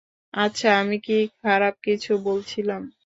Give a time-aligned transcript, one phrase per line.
[0.33, 2.81] আচ্ছা, আমি কি খারাপ কিছু বলছিলাম?